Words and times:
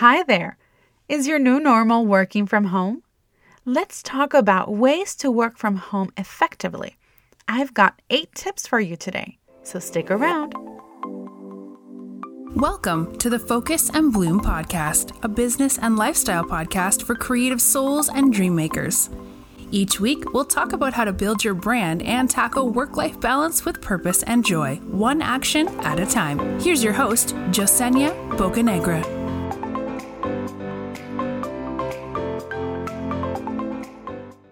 Hi 0.00 0.22
there. 0.24 0.58
Is 1.08 1.26
your 1.26 1.38
new 1.38 1.58
normal 1.58 2.04
working 2.04 2.44
from 2.44 2.66
home? 2.66 3.02
Let's 3.64 4.02
talk 4.02 4.34
about 4.34 4.70
ways 4.70 5.16
to 5.16 5.30
work 5.30 5.56
from 5.56 5.76
home 5.76 6.10
effectively. 6.18 6.98
I've 7.48 7.72
got 7.72 8.02
eight 8.10 8.34
tips 8.34 8.66
for 8.66 8.78
you 8.78 8.96
today, 8.96 9.38
so 9.62 9.78
stick 9.78 10.10
around. 10.10 10.54
Welcome 12.54 13.16
to 13.20 13.30
the 13.30 13.38
Focus 13.38 13.88
and 13.88 14.12
Bloom 14.12 14.38
podcast, 14.42 15.16
a 15.24 15.28
business 15.28 15.78
and 15.78 15.96
lifestyle 15.96 16.44
podcast 16.44 17.02
for 17.04 17.14
creative 17.14 17.62
souls 17.62 18.10
and 18.10 18.30
dream 18.30 18.54
makers. 18.54 19.08
Each 19.70 19.98
week, 19.98 20.34
we'll 20.34 20.44
talk 20.44 20.74
about 20.74 20.92
how 20.92 21.06
to 21.06 21.12
build 21.14 21.42
your 21.42 21.54
brand 21.54 22.02
and 22.02 22.28
tackle 22.28 22.68
work 22.68 22.98
life 22.98 23.18
balance 23.18 23.64
with 23.64 23.80
purpose 23.80 24.22
and 24.24 24.44
joy, 24.44 24.76
one 24.76 25.22
action 25.22 25.68
at 25.80 25.98
a 25.98 26.04
time. 26.04 26.60
Here's 26.60 26.84
your 26.84 26.92
host, 26.92 27.34
Yesenia 27.50 28.12
Bocanegra. 28.36 29.25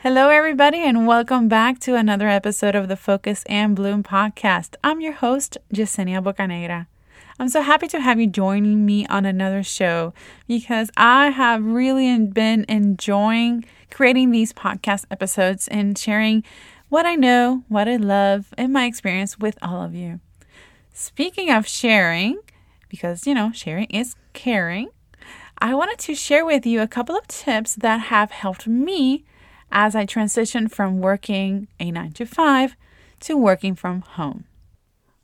Hello, 0.05 0.29
everybody, 0.29 0.81
and 0.81 1.07
welcome 1.07 1.49
back 1.49 1.79
to 1.79 1.95
another 1.95 2.29
episode 2.29 2.75
of 2.75 2.89
the 2.89 2.95
Focus 2.95 3.43
and 3.47 3.75
Bloom 3.75 4.03
podcast. 4.03 4.75
I'm 4.85 5.01
your 5.01 5.15
host, 5.15 5.57
Yesenia 5.73 6.23
Bocanegra. 6.23 6.89
I'm 7.39 7.49
so 7.49 7.63
happy 7.63 7.89
to 7.89 8.01
have 8.03 8.21
you 8.21 8.27
joining 8.27 8.85
me 8.85 9.07
on 9.07 9.25
another 9.25 9.63
show 9.63 10.13
because 10.47 10.91
I 10.95 11.31
have 11.31 11.65
really 11.65 12.19
been 12.19 12.67
enjoying 12.69 13.65
creating 13.91 14.31
these 14.31 14.53
podcast 14.53 15.07
episodes 15.11 15.69
and 15.69 15.97
sharing 15.97 16.45
what 16.91 17.07
I 17.07 17.15
know, 17.15 17.65
what 17.69 17.89
I 17.89 17.97
love, 17.97 18.53
and 18.59 18.75
my 18.75 18.85
experience 18.85 19.39
with 19.39 19.57
all 19.63 19.81
of 19.81 19.95
you. 19.95 20.21
Speaking 20.93 21.51
of 21.51 21.67
sharing, 21.67 22.41
because 22.91 23.27
you 23.27 23.33
know, 23.33 23.53
sharing 23.53 23.87
is 23.87 24.17
caring, 24.35 24.91
I 25.57 25.75
wanted 25.75 25.99
to 26.01 26.15
share 26.15 26.45
with 26.45 26.67
you 26.67 26.83
a 26.83 26.87
couple 26.87 27.17
of 27.17 27.27
tips 27.27 27.75
that 27.77 28.03
have 28.03 28.33
helped 28.33 28.67
me 28.67 29.25
as 29.75 29.95
I 29.97 30.07
transitioned 30.07 30.71
from 30.71 31.01
working 31.01 31.69
a 31.81 31.91
9 31.91 32.13
to 32.13 32.25
5 32.25 32.77
to 33.21 33.37
working 33.37 33.75
from 33.75 34.01
home. 34.03 34.45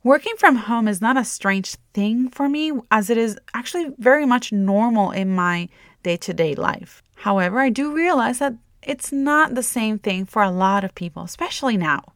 Working 0.03 0.35
from 0.37 0.55
home 0.55 0.87
is 0.87 0.99
not 0.99 1.17
a 1.17 1.23
strange 1.23 1.75
thing 1.93 2.27
for 2.29 2.49
me, 2.49 2.71
as 2.91 3.09
it 3.09 3.17
is 3.17 3.37
actually 3.53 3.93
very 3.97 4.25
much 4.25 4.51
normal 4.51 5.11
in 5.11 5.33
my 5.33 5.69
day 6.03 6.17
to 6.17 6.33
day 6.33 6.53
life. 6.55 7.01
However, 7.17 7.59
I 7.59 7.69
do 7.69 7.95
realize 7.95 8.39
that 8.39 8.55
it's 8.81 9.11
not 9.11 9.53
the 9.53 9.63
same 9.63 9.99
thing 9.99 10.25
for 10.25 10.41
a 10.41 10.51
lot 10.51 10.83
of 10.83 10.95
people, 10.95 11.23
especially 11.23 11.77
now. 11.77 12.13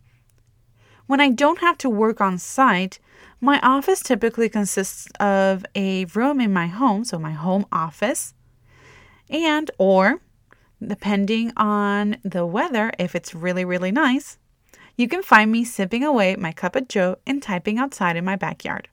When 1.05 1.21
I 1.21 1.29
don't 1.29 1.59
have 1.59 1.77
to 1.79 1.89
work 1.89 2.19
on 2.19 2.39
site, 2.39 2.99
my 3.39 3.59
office 3.61 4.01
typically 4.01 4.49
consists 4.49 5.07
of 5.19 5.63
a 5.75 6.05
room 6.05 6.41
in 6.41 6.51
my 6.51 6.65
home, 6.65 7.05
so 7.05 7.19
my 7.19 7.33
home 7.33 7.67
office, 7.71 8.33
and 9.29 9.69
or 9.77 10.21
depending 10.85 11.51
on 11.57 12.17
the 12.23 12.45
weather, 12.45 12.91
if 12.99 13.15
it's 13.15 13.35
really, 13.35 13.65
really 13.65 13.91
nice, 13.91 14.37
you 14.97 15.07
can 15.07 15.23
find 15.23 15.51
me 15.51 15.63
sipping 15.63 16.03
away 16.03 16.35
my 16.35 16.51
cup 16.51 16.75
of 16.75 16.87
joe 16.87 17.17
and 17.27 17.41
typing 17.41 17.77
outside 17.77 18.15
in 18.15 18.25
my 18.25 18.35
backyard. 18.35 18.87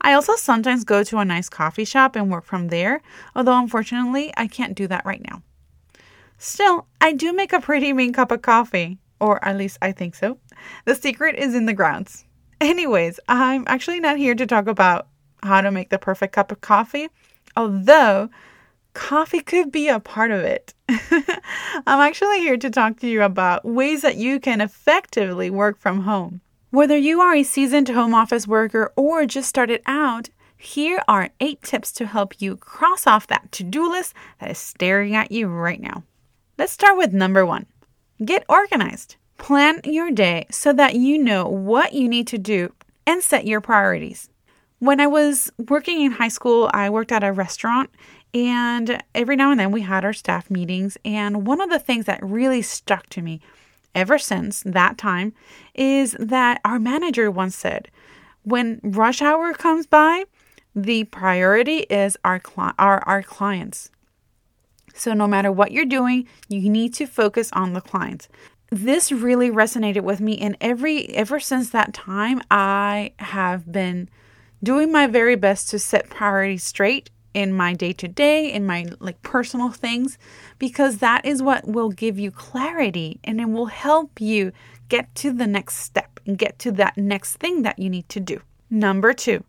I 0.00 0.12
also 0.12 0.36
sometimes 0.36 0.84
go 0.84 1.02
to 1.02 1.18
a 1.18 1.24
nice 1.24 1.48
coffee 1.48 1.84
shop 1.84 2.14
and 2.14 2.30
work 2.30 2.44
from 2.44 2.68
there, 2.68 3.00
although 3.34 3.58
unfortunately 3.58 4.32
I 4.36 4.46
can't 4.46 4.76
do 4.76 4.86
that 4.88 5.06
right 5.06 5.22
now. 5.22 5.42
Still, 6.38 6.86
I 7.00 7.12
do 7.12 7.32
make 7.32 7.52
a 7.52 7.60
pretty 7.60 7.92
mean 7.92 8.12
cup 8.12 8.30
of 8.30 8.42
coffee, 8.42 8.98
or 9.20 9.42
at 9.44 9.56
least 9.56 9.78
I 9.80 9.92
think 9.92 10.14
so. 10.14 10.38
The 10.84 10.94
secret 10.94 11.36
is 11.36 11.54
in 11.54 11.66
the 11.66 11.72
grounds. 11.72 12.24
Anyways, 12.60 13.18
I'm 13.28 13.64
actually 13.66 14.00
not 14.00 14.18
here 14.18 14.34
to 14.34 14.46
talk 14.46 14.66
about 14.66 15.08
how 15.42 15.60
to 15.60 15.70
make 15.70 15.88
the 15.90 15.98
perfect 15.98 16.34
cup 16.34 16.52
of 16.52 16.60
coffee, 16.60 17.08
although 17.56 18.30
coffee 18.96 19.40
could 19.40 19.70
be 19.70 19.88
a 19.88 20.00
part 20.00 20.30
of 20.30 20.40
it. 20.40 20.72
I'm 20.88 22.00
actually 22.00 22.40
here 22.40 22.56
to 22.56 22.70
talk 22.70 22.98
to 23.00 23.06
you 23.06 23.22
about 23.22 23.62
ways 23.62 24.00
that 24.00 24.16
you 24.16 24.40
can 24.40 24.62
effectively 24.62 25.50
work 25.50 25.78
from 25.78 26.00
home. 26.00 26.40
Whether 26.70 26.96
you 26.96 27.20
are 27.20 27.34
a 27.34 27.42
seasoned 27.42 27.90
home 27.90 28.14
office 28.14 28.48
worker 28.48 28.92
or 28.96 29.26
just 29.26 29.50
started 29.50 29.82
out, 29.84 30.30
here 30.56 31.02
are 31.06 31.28
eight 31.40 31.60
tips 31.60 31.92
to 31.92 32.06
help 32.06 32.40
you 32.40 32.56
cross 32.56 33.06
off 33.06 33.26
that 33.26 33.52
to 33.52 33.62
do 33.62 33.88
list 33.88 34.14
that 34.40 34.50
is 34.50 34.58
staring 34.58 35.14
at 35.14 35.30
you 35.30 35.46
right 35.46 35.80
now. 35.80 36.02
Let's 36.56 36.72
start 36.72 36.96
with 36.96 37.12
number 37.12 37.44
one 37.44 37.66
get 38.24 38.44
organized. 38.48 39.16
Plan 39.36 39.82
your 39.84 40.10
day 40.10 40.46
so 40.50 40.72
that 40.72 40.94
you 40.94 41.18
know 41.18 41.46
what 41.46 41.92
you 41.92 42.08
need 42.08 42.26
to 42.28 42.38
do 42.38 42.72
and 43.06 43.22
set 43.22 43.46
your 43.46 43.60
priorities. 43.60 44.30
When 44.78 45.00
I 45.00 45.06
was 45.06 45.50
working 45.56 46.02
in 46.02 46.12
high 46.12 46.28
school, 46.28 46.70
I 46.74 46.90
worked 46.90 47.10
at 47.10 47.24
a 47.24 47.32
restaurant 47.32 47.88
and 48.34 49.02
every 49.14 49.36
now 49.36 49.50
and 49.50 49.60
then 49.60 49.72
we 49.72 49.82
had 49.82 50.04
our 50.04 50.12
staff 50.12 50.50
meetings. 50.50 50.96
And 51.04 51.46
one 51.46 51.60
of 51.60 51.70
the 51.70 51.78
things 51.78 52.04
that 52.06 52.22
really 52.22 52.62
stuck 52.62 53.08
to 53.10 53.22
me 53.22 53.40
ever 53.94 54.18
since 54.18 54.62
that 54.64 54.98
time 54.98 55.32
is 55.74 56.14
that 56.18 56.60
our 56.64 56.78
manager 56.78 57.30
once 57.30 57.56
said, 57.56 57.88
when 58.42 58.80
rush 58.82 59.22
hour 59.22 59.52
comes 59.54 59.86
by, 59.86 60.24
the 60.74 61.04
priority 61.04 61.78
is 61.88 62.16
our, 62.24 62.38
cli- 62.38 62.74
our, 62.78 63.00
our 63.08 63.22
clients. 63.22 63.90
So, 64.94 65.12
no 65.12 65.26
matter 65.26 65.52
what 65.52 65.72
you're 65.72 65.84
doing, 65.84 66.26
you 66.48 66.70
need 66.70 66.94
to 66.94 67.06
focus 67.06 67.50
on 67.52 67.72
the 67.72 67.80
clients. 67.80 68.28
This 68.70 69.12
really 69.12 69.50
resonated 69.50 70.02
with 70.02 70.20
me, 70.20 70.38
and 70.38 70.56
every 70.60 71.08
ever 71.14 71.38
since 71.38 71.70
that 71.70 71.92
time, 71.92 72.40
I 72.50 73.12
have 73.18 73.70
been 73.70 74.08
doing 74.62 74.90
my 74.90 75.06
very 75.06 75.36
best 75.36 75.68
to 75.70 75.78
set 75.78 76.08
priorities 76.08 76.64
straight 76.64 77.10
in 77.36 77.52
my 77.52 77.74
day 77.74 77.92
to 77.92 78.08
day, 78.08 78.50
in 78.50 78.64
my 78.64 78.86
like 78.98 79.20
personal 79.20 79.70
things, 79.70 80.16
because 80.58 80.98
that 80.98 81.26
is 81.26 81.42
what 81.42 81.68
will 81.68 81.90
give 81.90 82.18
you 82.18 82.30
clarity 82.30 83.20
and 83.22 83.38
it 83.42 83.50
will 83.50 83.66
help 83.66 84.22
you 84.22 84.52
get 84.88 85.14
to 85.14 85.30
the 85.30 85.46
next 85.46 85.76
step 85.76 86.18
and 86.24 86.38
get 86.38 86.58
to 86.58 86.72
that 86.72 86.96
next 86.96 87.36
thing 87.36 87.60
that 87.60 87.78
you 87.78 87.90
need 87.90 88.08
to 88.08 88.20
do. 88.20 88.40
Number 88.70 89.12
two, 89.12 89.44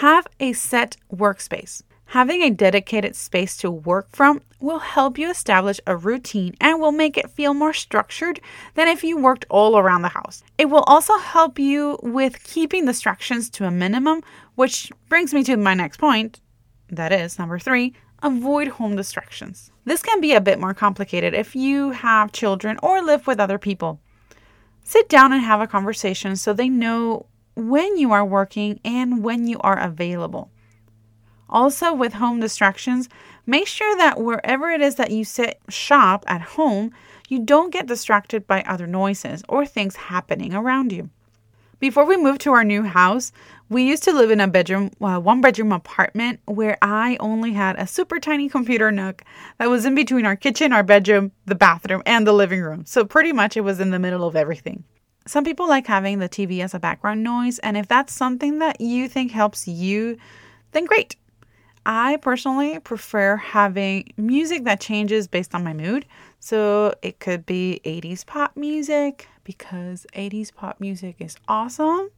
have 0.00 0.26
a 0.40 0.52
set 0.52 0.96
workspace. 1.14 1.82
Having 2.06 2.42
a 2.42 2.50
dedicated 2.50 3.14
space 3.14 3.56
to 3.58 3.70
work 3.70 4.08
from 4.10 4.42
will 4.60 4.80
help 4.80 5.16
you 5.16 5.30
establish 5.30 5.78
a 5.86 5.96
routine 5.96 6.56
and 6.60 6.80
will 6.80 6.92
make 6.92 7.16
it 7.16 7.30
feel 7.30 7.54
more 7.54 7.72
structured 7.72 8.40
than 8.74 8.88
if 8.88 9.04
you 9.04 9.16
worked 9.16 9.46
all 9.48 9.78
around 9.78 10.02
the 10.02 10.08
house. 10.08 10.42
It 10.58 10.66
will 10.66 10.82
also 10.88 11.16
help 11.18 11.60
you 11.60 12.00
with 12.02 12.42
keeping 12.42 12.84
distractions 12.84 13.48
to 13.50 13.64
a 13.64 13.70
minimum, 13.70 14.22
which 14.56 14.90
brings 15.08 15.32
me 15.32 15.44
to 15.44 15.56
my 15.56 15.74
next 15.74 15.98
point 15.98 16.40
that 16.92 17.10
is, 17.10 17.38
number 17.38 17.58
three, 17.58 17.94
avoid 18.22 18.68
home 18.68 18.94
distractions. 18.94 19.72
This 19.84 20.02
can 20.02 20.20
be 20.20 20.32
a 20.34 20.40
bit 20.40 20.60
more 20.60 20.74
complicated 20.74 21.34
if 21.34 21.56
you 21.56 21.90
have 21.90 22.32
children 22.32 22.78
or 22.82 23.02
live 23.02 23.26
with 23.26 23.40
other 23.40 23.58
people. 23.58 23.98
Sit 24.84 25.08
down 25.08 25.32
and 25.32 25.42
have 25.42 25.60
a 25.60 25.66
conversation 25.66 26.36
so 26.36 26.52
they 26.52 26.68
know 26.68 27.26
when 27.54 27.96
you 27.96 28.12
are 28.12 28.24
working 28.24 28.78
and 28.84 29.24
when 29.24 29.46
you 29.46 29.58
are 29.60 29.78
available. 29.78 30.50
Also, 31.48 31.92
with 31.92 32.14
home 32.14 32.40
distractions, 32.40 33.08
make 33.46 33.66
sure 33.66 33.96
that 33.96 34.20
wherever 34.20 34.70
it 34.70 34.80
is 34.80 34.94
that 34.94 35.10
you 35.10 35.24
sit 35.24 35.60
shop 35.68 36.24
at 36.26 36.40
home, 36.42 36.92
you 37.28 37.44
don't 37.44 37.72
get 37.72 37.86
distracted 37.86 38.46
by 38.46 38.62
other 38.62 38.86
noises 38.86 39.42
or 39.48 39.64
things 39.66 39.96
happening 39.96 40.54
around 40.54 40.92
you. 40.92 41.10
Before 41.82 42.04
we 42.04 42.16
moved 42.16 42.42
to 42.42 42.52
our 42.52 42.62
new 42.62 42.84
house, 42.84 43.32
we 43.68 43.82
used 43.82 44.04
to 44.04 44.12
live 44.12 44.30
in 44.30 44.38
a 44.38 44.46
bedroom, 44.46 44.92
uh, 45.00 45.18
one 45.18 45.40
bedroom 45.40 45.72
apartment 45.72 46.38
where 46.44 46.78
I 46.80 47.16
only 47.18 47.54
had 47.54 47.74
a 47.76 47.88
super 47.88 48.20
tiny 48.20 48.48
computer 48.48 48.92
nook 48.92 49.24
that 49.58 49.68
was 49.68 49.84
in 49.84 49.96
between 49.96 50.24
our 50.24 50.36
kitchen, 50.36 50.72
our 50.72 50.84
bedroom, 50.84 51.32
the 51.46 51.56
bathroom, 51.56 52.00
and 52.06 52.24
the 52.24 52.32
living 52.32 52.60
room. 52.60 52.84
So 52.86 53.04
pretty 53.04 53.32
much 53.32 53.56
it 53.56 53.62
was 53.62 53.80
in 53.80 53.90
the 53.90 53.98
middle 53.98 54.28
of 54.28 54.36
everything. 54.36 54.84
Some 55.26 55.42
people 55.42 55.66
like 55.66 55.88
having 55.88 56.20
the 56.20 56.28
TV 56.28 56.62
as 56.62 56.72
a 56.72 56.78
background 56.78 57.24
noise, 57.24 57.58
and 57.58 57.76
if 57.76 57.88
that's 57.88 58.12
something 58.12 58.60
that 58.60 58.80
you 58.80 59.08
think 59.08 59.32
helps 59.32 59.66
you, 59.66 60.18
then 60.70 60.84
great. 60.84 61.16
I 61.84 62.18
personally 62.18 62.78
prefer 62.78 63.38
having 63.38 64.12
music 64.16 64.62
that 64.66 64.80
changes 64.80 65.26
based 65.26 65.52
on 65.52 65.64
my 65.64 65.72
mood. 65.72 66.06
So 66.38 66.94
it 67.02 67.18
could 67.18 67.44
be 67.44 67.80
80s 67.84 68.24
pop 68.24 68.56
music 68.56 69.26
because 69.44 70.06
80s 70.14 70.54
pop 70.54 70.80
music 70.80 71.16
is 71.18 71.36
awesome, 71.48 72.10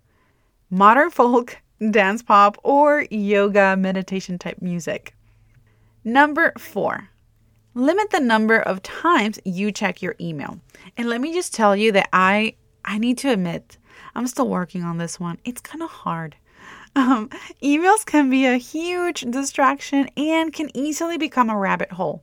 modern 0.70 1.10
folk, 1.20 1.58
dance 1.90 2.22
pop, 2.22 2.58
or 2.62 3.06
yoga 3.10 3.76
meditation 3.76 4.38
type 4.38 4.60
music. 4.60 5.14
Number 6.04 6.52
four, 6.58 7.08
limit 7.74 8.10
the 8.10 8.20
number 8.20 8.58
of 8.58 8.82
times 8.82 9.38
you 9.44 9.72
check 9.72 10.02
your 10.02 10.16
email. 10.20 10.60
And 10.96 11.08
let 11.08 11.20
me 11.20 11.32
just 11.32 11.54
tell 11.54 11.74
you 11.74 11.92
that 11.92 12.08
I 12.12 12.54
I 12.84 12.98
need 12.98 13.18
to 13.18 13.30
admit, 13.30 13.78
I'm 14.14 14.26
still 14.26 14.48
working 14.48 14.82
on 14.82 14.98
this 14.98 15.18
one. 15.18 15.38
It's 15.44 15.60
kind 15.60 15.82
of 15.82 15.90
hard. 15.90 16.36
Um, 16.96 17.28
emails 17.60 18.06
can 18.06 18.30
be 18.30 18.46
a 18.46 18.56
huge 18.56 19.22
distraction 19.22 20.08
and 20.16 20.52
can 20.52 20.70
easily 20.76 21.18
become 21.18 21.50
a 21.50 21.58
rabbit 21.58 21.90
hole. 21.90 22.22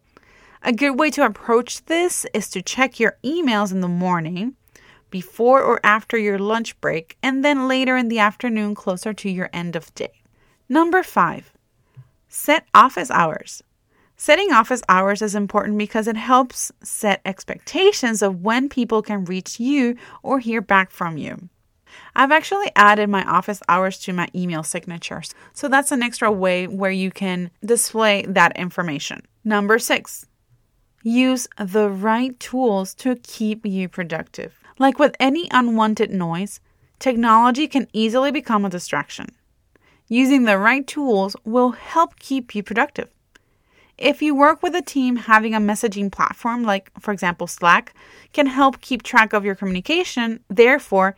A 0.64 0.72
good 0.72 0.98
way 0.98 1.12
to 1.12 1.26
approach 1.26 1.84
this 1.88 2.26
is 2.34 2.50
to 2.52 2.62
check 2.62 2.98
your 2.98 3.18
emails 3.22 3.74
in 3.74 3.82
the 3.82 3.90
morning, 3.90 4.56
before 5.12 5.62
or 5.62 5.80
after 5.84 6.18
your 6.18 6.40
lunch 6.40 6.80
break, 6.82 7.18
and 7.22 7.46
then 7.46 7.68
later 7.68 7.96
in 7.96 8.08
the 8.08 8.20
afternoon 8.20 8.74
closer 8.74 9.14
to 9.14 9.30
your 9.30 9.50
end 9.54 9.76
of 9.76 9.94
day. 9.94 10.24
Number 10.68 11.04
five, 11.04 11.54
Set 12.34 12.66
office 12.74 13.12
hours. 13.12 13.62
Setting 14.16 14.54
office 14.54 14.82
hours 14.88 15.22
is 15.22 15.36
important 15.36 15.78
because 15.78 16.08
it 16.08 16.16
helps 16.16 16.72
set 16.82 17.20
expectations 17.26 18.22
of 18.22 18.42
when 18.42 18.70
people 18.70 19.02
can 19.02 19.26
reach 19.26 19.60
you 19.60 19.98
or 20.24 20.40
hear 20.40 20.62
back 20.62 20.92
from 20.92 21.18
you. 21.18 21.50
I've 22.16 22.32
actually 22.32 22.72
added 22.74 23.10
my 23.10 23.26
office 23.26 23.62
hours 23.68 23.98
to 24.04 24.14
my 24.14 24.30
email 24.34 24.64
signatures, 24.64 25.36
so 25.52 25.68
that's 25.68 25.92
an 25.92 26.02
extra 26.02 26.32
way 26.32 26.68
where 26.68 26.90
you 26.90 27.12
can 27.12 27.52
display 27.66 28.24
that 28.30 28.58
information. 28.58 29.24
Number 29.44 29.78
six, 29.78 30.26
use 31.04 31.50
the 31.58 31.90
right 31.90 32.40
tools 32.40 32.94
to 32.94 33.18
keep 33.18 33.66
you 33.66 33.90
productive. 33.90 34.58
Like 34.82 34.98
with 34.98 35.16
any 35.20 35.48
unwanted 35.52 36.10
noise, 36.10 36.60
technology 36.98 37.68
can 37.68 37.88
easily 37.94 38.32
become 38.32 38.66
a 38.66 38.70
distraction. 38.72 39.28
Using 40.08 40.46
the 40.46 40.58
right 40.58 40.88
tools 40.88 41.36
will 41.46 41.74
help 41.74 42.18
keep 42.18 42.56
you 42.56 42.64
productive. 42.64 43.08
If 44.00 44.24
you 44.24 44.34
work 44.34 44.64
with 44.64 44.74
a 44.74 44.82
team, 44.82 45.18
having 45.18 45.54
a 45.54 45.60
messaging 45.60 46.12
platform 46.12 46.64
like, 46.64 46.90
for 47.00 47.12
example, 47.12 47.46
Slack, 47.46 47.94
can 48.34 48.48
help 48.48 48.82
keep 48.82 49.04
track 49.04 49.34
of 49.34 49.46
your 49.46 49.54
communication. 49.54 50.40
Therefore, 50.50 51.16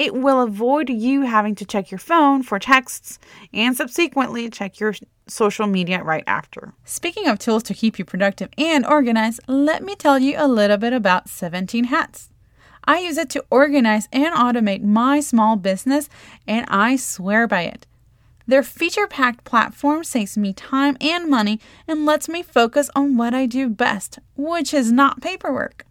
it 0.00 0.12
will 0.12 0.42
avoid 0.42 0.90
you 0.90 1.22
having 1.22 1.54
to 1.54 1.64
check 1.64 1.92
your 1.92 2.00
phone 2.00 2.42
for 2.42 2.58
texts 2.58 3.20
and 3.52 3.76
subsequently 3.76 4.50
check 4.50 4.80
your 4.80 4.94
social 5.28 5.68
media 5.68 6.02
right 6.02 6.24
after. 6.26 6.74
Speaking 6.84 7.28
of 7.28 7.38
tools 7.38 7.62
to 7.62 7.74
keep 7.74 8.00
you 8.00 8.04
productive 8.04 8.48
and 8.58 8.84
organized, 8.84 9.42
let 9.46 9.84
me 9.84 9.94
tell 9.94 10.18
you 10.18 10.34
a 10.36 10.48
little 10.48 10.76
bit 10.76 10.92
about 10.92 11.28
17 11.28 11.84
Hats. 11.84 12.30
I 12.86 13.00
use 13.00 13.18
it 13.18 13.30
to 13.30 13.44
organize 13.50 14.08
and 14.12 14.34
automate 14.34 14.82
my 14.82 15.20
small 15.20 15.56
business, 15.56 16.08
and 16.46 16.66
I 16.68 16.96
swear 16.96 17.46
by 17.46 17.62
it. 17.62 17.86
Their 18.46 18.62
feature 18.62 19.06
packed 19.06 19.44
platform 19.44 20.04
saves 20.04 20.38
me 20.38 20.52
time 20.52 20.96
and 21.00 21.28
money 21.28 21.60
and 21.88 22.06
lets 22.06 22.28
me 22.28 22.42
focus 22.42 22.88
on 22.94 23.16
what 23.16 23.34
I 23.34 23.46
do 23.46 23.68
best, 23.68 24.20
which 24.36 24.72
is 24.72 24.92
not 24.92 25.20
paperwork. 25.20 25.84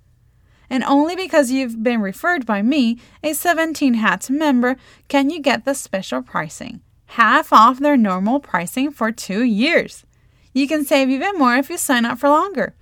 And 0.69 0.83
only 0.83 1.15
because 1.15 1.51
you've 1.51 1.83
been 1.83 2.01
referred 2.01 2.45
by 2.45 2.61
me, 2.61 2.99
a 3.21 3.33
17 3.33 3.95
Hats 3.95 4.29
member, 4.29 4.77
can 5.09 5.29
you 5.29 5.41
get 5.41 5.65
the 5.65 5.75
special 5.75 6.21
pricing 6.21 6.81
half 7.15 7.53
off 7.53 7.79
their 7.79 7.97
normal 7.97 8.39
pricing 8.39 8.91
for 8.91 9.11
two 9.11 9.43
years. 9.43 10.05
You 10.53 10.67
can 10.67 10.85
save 10.85 11.09
even 11.09 11.37
more 11.37 11.55
if 11.55 11.69
you 11.69 11.77
sign 11.77 12.05
up 12.05 12.19
for 12.19 12.29
longer. 12.29 12.75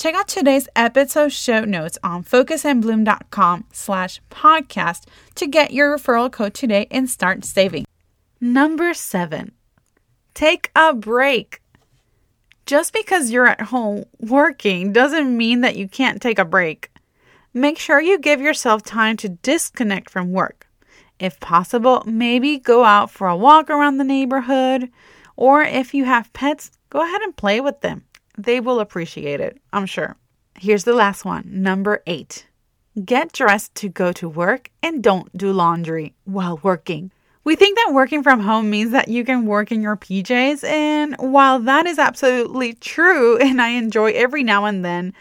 Check 0.00 0.14
out 0.14 0.28
today's 0.28 0.66
episode 0.74 1.30
show 1.30 1.66
notes 1.66 1.98
on 2.02 2.24
focusandbloom.com 2.24 3.66
slash 3.70 4.18
podcast 4.30 5.04
to 5.34 5.46
get 5.46 5.74
your 5.74 5.94
referral 5.94 6.32
code 6.32 6.54
today 6.54 6.86
and 6.90 7.10
start 7.10 7.44
saving. 7.44 7.84
Number 8.40 8.94
seven, 8.94 9.52
take 10.32 10.70
a 10.74 10.94
break. 10.94 11.60
Just 12.64 12.94
because 12.94 13.30
you're 13.30 13.46
at 13.46 13.60
home 13.60 14.04
working 14.18 14.94
doesn't 14.94 15.36
mean 15.36 15.60
that 15.60 15.76
you 15.76 15.86
can't 15.86 16.22
take 16.22 16.38
a 16.38 16.46
break. 16.46 16.90
Make 17.52 17.78
sure 17.78 18.00
you 18.00 18.18
give 18.18 18.40
yourself 18.40 18.82
time 18.82 19.18
to 19.18 19.28
disconnect 19.28 20.08
from 20.08 20.32
work. 20.32 20.66
If 21.18 21.38
possible, 21.40 22.02
maybe 22.06 22.58
go 22.58 22.86
out 22.86 23.10
for 23.10 23.28
a 23.28 23.36
walk 23.36 23.68
around 23.68 23.98
the 23.98 24.04
neighborhood, 24.04 24.90
or 25.36 25.60
if 25.60 25.92
you 25.92 26.06
have 26.06 26.32
pets, 26.32 26.70
go 26.88 27.04
ahead 27.04 27.20
and 27.20 27.36
play 27.36 27.60
with 27.60 27.82
them. 27.82 28.06
They 28.44 28.60
will 28.60 28.80
appreciate 28.80 29.40
it, 29.40 29.60
I'm 29.72 29.84
sure. 29.84 30.16
Here's 30.58 30.84
the 30.84 30.94
last 30.94 31.26
one, 31.26 31.44
number 31.46 32.02
eight. 32.06 32.46
Get 33.04 33.32
dressed 33.32 33.74
to 33.76 33.88
go 33.90 34.12
to 34.12 34.28
work 34.28 34.70
and 34.82 35.02
don't 35.02 35.36
do 35.36 35.52
laundry 35.52 36.14
while 36.24 36.58
working. 36.62 37.12
We 37.44 37.54
think 37.54 37.76
that 37.76 37.92
working 37.92 38.22
from 38.22 38.40
home 38.40 38.70
means 38.70 38.92
that 38.92 39.08
you 39.08 39.24
can 39.24 39.44
work 39.44 39.70
in 39.72 39.82
your 39.82 39.96
PJs, 39.96 40.64
and 40.64 41.16
while 41.18 41.58
that 41.60 41.86
is 41.86 41.98
absolutely 41.98 42.72
true, 42.74 43.36
and 43.40 43.60
I 43.60 43.68
enjoy 43.70 44.12
every 44.12 44.42
now 44.42 44.64
and 44.64 44.84
then 44.84 45.12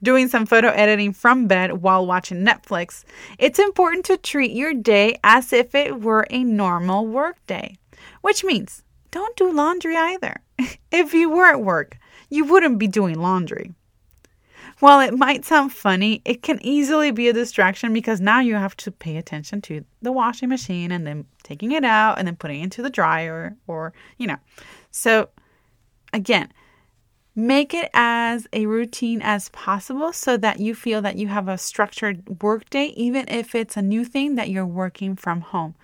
doing 0.00 0.28
some 0.28 0.46
photo 0.46 0.68
editing 0.68 1.12
from 1.12 1.48
bed 1.48 1.82
while 1.82 2.06
watching 2.06 2.44
Netflix, 2.44 3.04
it's 3.38 3.58
important 3.58 4.04
to 4.04 4.16
treat 4.16 4.52
your 4.52 4.72
day 4.72 5.18
as 5.24 5.52
if 5.52 5.74
it 5.74 6.00
were 6.00 6.26
a 6.30 6.44
normal 6.44 7.06
work 7.06 7.44
day, 7.48 7.76
which 8.20 8.44
means 8.44 8.84
don't 9.10 9.36
do 9.36 9.50
laundry 9.50 9.96
either. 9.96 10.40
if 10.92 11.12
you 11.12 11.30
were 11.30 11.46
at 11.46 11.60
work, 11.60 11.98
you 12.28 12.44
wouldn't 12.44 12.78
be 12.78 12.86
doing 12.86 13.18
laundry. 13.18 13.72
While 14.80 15.00
it 15.00 15.16
might 15.16 15.44
sound 15.44 15.72
funny, 15.72 16.22
it 16.24 16.42
can 16.42 16.60
easily 16.62 17.10
be 17.10 17.28
a 17.28 17.32
distraction 17.32 17.92
because 17.92 18.20
now 18.20 18.40
you 18.40 18.54
have 18.54 18.76
to 18.78 18.92
pay 18.92 19.16
attention 19.16 19.60
to 19.62 19.84
the 20.02 20.12
washing 20.12 20.48
machine 20.48 20.92
and 20.92 21.04
then 21.06 21.24
taking 21.42 21.72
it 21.72 21.84
out 21.84 22.18
and 22.18 22.28
then 22.28 22.36
putting 22.36 22.60
it 22.60 22.64
into 22.64 22.82
the 22.82 22.90
dryer 22.90 23.56
or, 23.66 23.92
you 24.18 24.28
know. 24.28 24.36
So, 24.92 25.30
again, 26.12 26.52
make 27.34 27.72
it 27.72 27.90
as 27.94 28.46
a 28.52 28.66
routine 28.66 29.20
as 29.22 29.48
possible 29.50 30.12
so 30.12 30.36
that 30.36 30.58
you 30.58 30.74
feel 30.74 31.00
that 31.02 31.16
you 31.16 31.28
have 31.28 31.48
a 31.48 31.56
structured 31.56 32.42
work 32.42 32.68
day, 32.70 32.86
even 32.96 33.28
if 33.28 33.54
it's 33.54 33.76
a 33.76 33.82
new 33.82 34.04
thing 34.04 34.34
that 34.34 34.50
you're 34.50 34.66
working 34.66 35.16
from 35.16 35.40
home. 35.40 35.74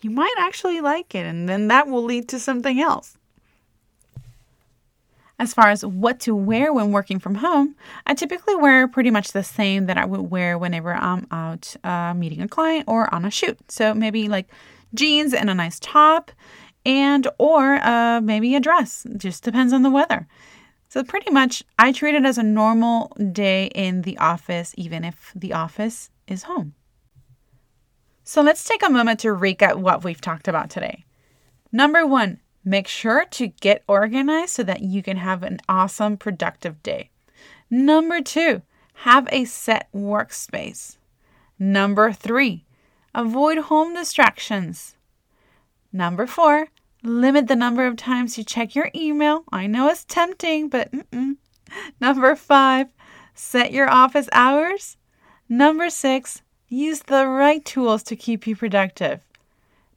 You 0.00 0.10
might 0.10 0.34
actually 0.38 0.80
like 0.80 1.14
it, 1.14 1.26
and 1.26 1.48
then 1.48 1.68
that 1.68 1.88
will 1.88 2.02
lead 2.02 2.28
to 2.28 2.38
something 2.38 2.80
else. 2.80 3.17
As 5.40 5.54
far 5.54 5.68
as 5.68 5.84
what 5.84 6.18
to 6.20 6.34
wear 6.34 6.72
when 6.72 6.90
working 6.90 7.20
from 7.20 7.36
home, 7.36 7.76
I 8.06 8.14
typically 8.14 8.56
wear 8.56 8.88
pretty 8.88 9.10
much 9.10 9.30
the 9.30 9.44
same 9.44 9.86
that 9.86 9.96
I 9.96 10.04
would 10.04 10.30
wear 10.30 10.58
whenever 10.58 10.92
I'm 10.92 11.28
out 11.30 11.76
uh, 11.84 12.12
meeting 12.12 12.42
a 12.42 12.48
client 12.48 12.86
or 12.88 13.12
on 13.14 13.24
a 13.24 13.30
shoot. 13.30 13.58
So 13.70 13.94
maybe 13.94 14.28
like 14.28 14.48
jeans 14.94 15.32
and 15.32 15.48
a 15.48 15.54
nice 15.54 15.78
top, 15.78 16.32
and 16.84 17.28
or 17.38 17.76
uh, 17.76 18.20
maybe 18.20 18.56
a 18.56 18.60
dress. 18.60 19.06
Just 19.16 19.44
depends 19.44 19.72
on 19.72 19.82
the 19.82 19.90
weather. 19.90 20.26
So 20.88 21.04
pretty 21.04 21.30
much, 21.30 21.62
I 21.78 21.92
treat 21.92 22.14
it 22.14 22.24
as 22.24 22.38
a 22.38 22.42
normal 22.42 23.12
day 23.32 23.66
in 23.74 24.02
the 24.02 24.16
office, 24.18 24.74
even 24.76 25.04
if 25.04 25.32
the 25.36 25.52
office 25.52 26.10
is 26.26 26.44
home. 26.44 26.74
So 28.24 28.42
let's 28.42 28.64
take 28.64 28.82
a 28.82 28.90
moment 28.90 29.20
to 29.20 29.28
recap 29.28 29.76
what 29.76 30.02
we've 30.02 30.20
talked 30.20 30.48
about 30.48 30.70
today. 30.70 31.04
Number 31.70 32.06
one, 32.06 32.40
Make 32.64 32.88
sure 32.88 33.24
to 33.24 33.48
get 33.48 33.82
organized 33.86 34.50
so 34.50 34.62
that 34.64 34.82
you 34.82 35.02
can 35.02 35.16
have 35.16 35.42
an 35.42 35.58
awesome, 35.68 36.16
productive 36.16 36.82
day. 36.82 37.10
Number 37.70 38.20
two, 38.20 38.62
have 39.02 39.28
a 39.30 39.44
set 39.44 39.88
workspace. 39.94 40.96
Number 41.58 42.12
three, 42.12 42.64
avoid 43.14 43.58
home 43.58 43.94
distractions. 43.94 44.96
Number 45.92 46.26
four, 46.26 46.68
limit 47.02 47.46
the 47.46 47.56
number 47.56 47.86
of 47.86 47.96
times 47.96 48.36
you 48.36 48.44
check 48.44 48.74
your 48.74 48.90
email. 48.94 49.44
I 49.50 49.66
know 49.66 49.88
it's 49.88 50.04
tempting, 50.04 50.68
but 50.68 50.90
mm-mm. 50.92 51.36
Number 52.00 52.34
five, 52.36 52.88
set 53.34 53.72
your 53.72 53.90
office 53.90 54.28
hours. 54.32 54.96
Number 55.48 55.90
six, 55.90 56.42
use 56.68 57.00
the 57.00 57.26
right 57.26 57.64
tools 57.64 58.02
to 58.04 58.16
keep 58.16 58.46
you 58.46 58.56
productive. 58.56 59.20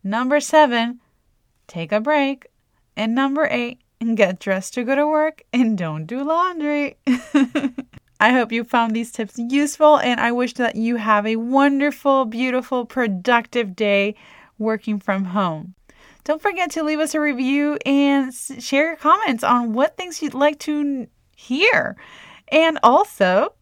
Number 0.03 0.39
seven, 0.39 0.99
take 1.67 1.91
a 1.91 1.99
break. 1.99 2.47
And 3.01 3.15
number 3.15 3.47
eight, 3.49 3.79
get 4.13 4.39
dressed 4.39 4.75
to 4.75 4.83
go 4.83 4.93
to 4.93 5.07
work 5.07 5.41
and 5.51 5.75
don't 5.75 6.05
do 6.05 6.23
laundry. 6.23 6.97
I 8.19 8.31
hope 8.31 8.51
you 8.51 8.63
found 8.63 8.95
these 8.95 9.11
tips 9.11 9.39
useful 9.39 9.97
and 9.97 10.19
I 10.19 10.31
wish 10.31 10.53
that 10.53 10.75
you 10.75 10.97
have 10.97 11.25
a 11.25 11.37
wonderful, 11.37 12.25
beautiful, 12.25 12.85
productive 12.85 13.75
day 13.75 14.13
working 14.59 14.99
from 14.99 15.25
home. 15.25 15.73
Don't 16.25 16.43
forget 16.43 16.69
to 16.73 16.83
leave 16.83 16.99
us 16.99 17.15
a 17.15 17.19
review 17.19 17.79
and 17.87 18.31
share 18.31 18.89
your 18.89 18.97
comments 18.97 19.43
on 19.43 19.73
what 19.73 19.97
things 19.97 20.21
you'd 20.21 20.35
like 20.35 20.59
to 20.59 21.07
hear. 21.35 21.97
And 22.49 22.77
also, 22.83 23.55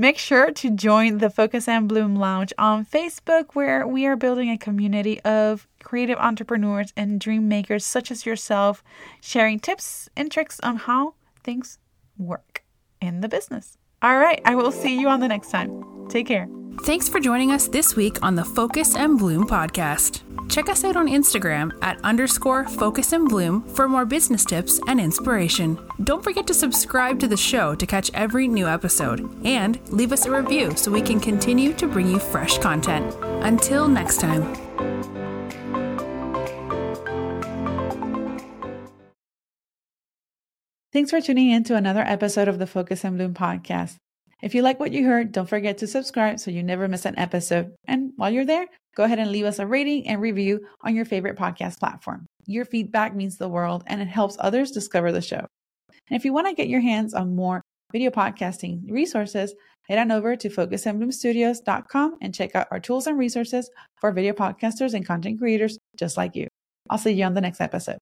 Make 0.00 0.16
sure 0.16 0.52
to 0.52 0.70
join 0.70 1.18
the 1.18 1.28
Focus 1.28 1.66
and 1.66 1.88
Bloom 1.88 2.14
Lounge 2.14 2.52
on 2.56 2.86
Facebook, 2.86 3.54
where 3.54 3.84
we 3.84 4.06
are 4.06 4.14
building 4.14 4.48
a 4.48 4.56
community 4.56 5.20
of 5.22 5.66
creative 5.88 6.18
entrepreneurs 6.18 6.92
and 6.98 7.18
dream 7.18 7.48
makers 7.48 7.82
such 7.82 8.10
as 8.10 8.26
yourself, 8.26 8.84
sharing 9.22 9.58
tips 9.58 10.06
and 10.14 10.30
tricks 10.30 10.60
on 10.62 10.76
how 10.76 11.14
things 11.42 11.78
work 12.18 12.62
in 13.00 13.22
the 13.22 13.28
business. 13.28 13.78
All 14.02 14.18
right, 14.18 14.42
I 14.44 14.54
will 14.54 14.70
see 14.70 15.00
you 15.00 15.08
on 15.08 15.20
the 15.20 15.28
next 15.28 15.50
time. 15.50 16.06
Take 16.10 16.26
care. 16.26 16.46
Thanks 16.82 17.08
for 17.08 17.20
joining 17.20 17.52
us 17.52 17.68
this 17.68 17.96
week 17.96 18.22
on 18.22 18.34
the 18.34 18.44
Focus 18.44 18.94
and 18.96 19.18
Bloom 19.18 19.46
podcast. 19.46 20.20
Check 20.50 20.68
us 20.68 20.84
out 20.84 20.94
on 20.94 21.08
Instagram 21.08 21.72
at 21.82 21.98
underscore 22.04 22.68
focus 22.68 23.14
and 23.14 23.26
bloom 23.26 23.62
for 23.62 23.88
more 23.88 24.04
business 24.04 24.44
tips 24.44 24.78
and 24.88 25.00
inspiration. 25.00 25.78
Don't 26.04 26.22
forget 26.22 26.46
to 26.48 26.54
subscribe 26.54 27.18
to 27.20 27.28
the 27.28 27.36
show 27.36 27.74
to 27.74 27.86
catch 27.86 28.10
every 28.12 28.46
new 28.46 28.66
episode 28.66 29.20
and 29.44 29.80
leave 29.88 30.12
us 30.12 30.26
a 30.26 30.30
review 30.30 30.76
so 30.76 30.90
we 30.90 31.02
can 31.02 31.18
continue 31.18 31.72
to 31.74 31.88
bring 31.88 32.08
you 32.08 32.18
fresh 32.18 32.58
content. 32.58 33.16
Until 33.42 33.88
next 33.88 34.20
time. 34.20 34.67
Thanks 40.98 41.12
for 41.12 41.20
tuning 41.20 41.50
in 41.50 41.62
to 41.62 41.76
another 41.76 42.02
episode 42.02 42.48
of 42.48 42.58
the 42.58 42.66
Focus 42.66 43.04
and 43.04 43.16
Bloom 43.16 43.32
podcast. 43.32 43.98
If 44.42 44.52
you 44.52 44.62
like 44.62 44.80
what 44.80 44.90
you 44.90 45.06
heard, 45.06 45.30
don't 45.30 45.48
forget 45.48 45.78
to 45.78 45.86
subscribe 45.86 46.40
so 46.40 46.50
you 46.50 46.64
never 46.64 46.88
miss 46.88 47.04
an 47.04 47.16
episode. 47.16 47.72
And 47.86 48.10
while 48.16 48.32
you're 48.32 48.44
there, 48.44 48.66
go 48.96 49.04
ahead 49.04 49.20
and 49.20 49.30
leave 49.30 49.44
us 49.44 49.60
a 49.60 49.66
rating 49.68 50.08
and 50.08 50.20
review 50.20 50.66
on 50.80 50.96
your 50.96 51.04
favorite 51.04 51.38
podcast 51.38 51.78
platform. 51.78 52.26
Your 52.46 52.64
feedback 52.64 53.14
means 53.14 53.36
the 53.36 53.48
world 53.48 53.84
and 53.86 54.02
it 54.02 54.08
helps 54.08 54.36
others 54.40 54.72
discover 54.72 55.12
the 55.12 55.20
show. 55.20 55.46
And 56.10 56.16
if 56.18 56.24
you 56.24 56.32
want 56.32 56.48
to 56.48 56.52
get 56.52 56.66
your 56.66 56.80
hands 56.80 57.14
on 57.14 57.36
more 57.36 57.62
video 57.92 58.10
podcasting 58.10 58.90
resources, 58.90 59.54
head 59.88 60.00
on 60.00 60.10
over 60.10 60.34
to 60.34 60.50
focusandbloomstudios.com 60.50 62.16
and 62.20 62.34
check 62.34 62.56
out 62.56 62.66
our 62.72 62.80
tools 62.80 63.06
and 63.06 63.16
resources 63.16 63.70
for 64.00 64.10
video 64.10 64.32
podcasters 64.32 64.94
and 64.94 65.06
content 65.06 65.38
creators 65.38 65.78
just 65.96 66.16
like 66.16 66.34
you. 66.34 66.48
I'll 66.90 66.98
see 66.98 67.12
you 67.12 67.24
on 67.24 67.34
the 67.34 67.40
next 67.40 67.60
episode. 67.60 67.98